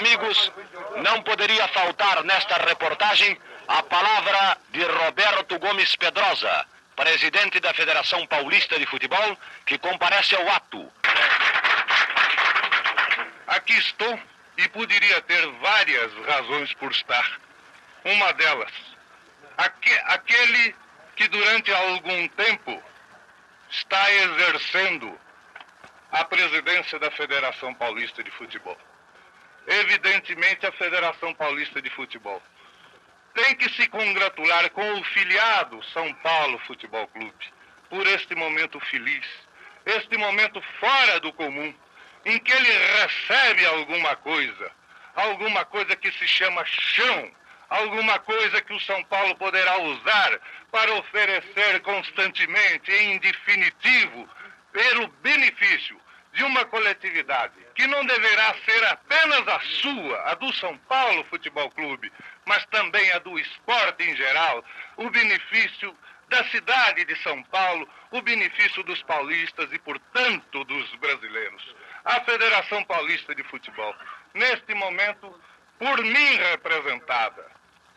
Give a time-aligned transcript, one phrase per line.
[0.00, 0.50] amigos,
[1.02, 8.78] não poderia faltar nesta reportagem a palavra de Roberto Gomes Pedrosa, presidente da Federação Paulista
[8.78, 9.36] de Futebol,
[9.66, 10.90] que comparece ao ato.
[13.46, 14.18] Aqui estou
[14.56, 17.38] e poderia ter várias razões por estar.
[18.02, 18.72] Uma delas,
[20.06, 20.74] aquele
[21.14, 22.82] que durante algum tempo
[23.68, 25.20] está exercendo
[26.10, 28.78] a presidência da Federação Paulista de Futebol.
[29.70, 32.42] Evidentemente, a Federação Paulista de Futebol.
[33.34, 37.52] Tem que se congratular com o filiado São Paulo Futebol Clube.
[37.88, 39.24] Por este momento feliz,
[39.86, 41.72] este momento fora do comum,
[42.24, 42.68] em que ele
[43.00, 44.72] recebe alguma coisa,
[45.14, 47.30] alguma coisa que se chama chão,
[47.68, 50.40] alguma coisa que o São Paulo poderá usar
[50.72, 54.28] para oferecer constantemente, em definitivo,
[54.72, 56.00] pelo benefício
[56.32, 61.70] de uma coletividade que não deverá ser apenas a sua, a do São Paulo Futebol
[61.70, 62.12] Clube,
[62.44, 64.64] mas também a do esporte em geral,
[64.96, 65.96] o benefício
[66.28, 71.74] da cidade de São Paulo, o benefício dos paulistas e, portanto, dos brasileiros.
[72.04, 73.94] A Federação Paulista de Futebol,
[74.32, 75.40] neste momento,
[75.78, 77.50] por mim representada,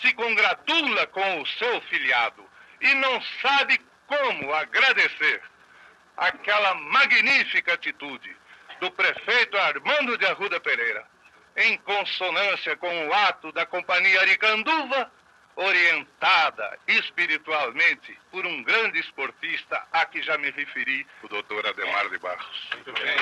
[0.00, 2.44] se congratula com o seu filiado
[2.80, 5.42] e não sabe como agradecer
[6.18, 8.36] aquela magnífica atitude
[8.80, 11.06] do prefeito Armando de Arruda Pereira,
[11.56, 15.10] em consonância com o ato da Companhia Aricanduva,
[15.56, 22.18] orientada espiritualmente por um grande esportista a que já me referi, o doutor Ademar de
[22.18, 22.70] Barros.
[22.74, 23.16] Muito bem.